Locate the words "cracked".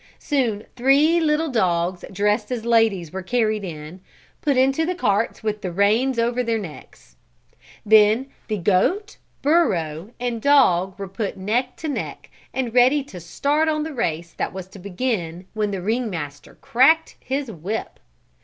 16.61-17.15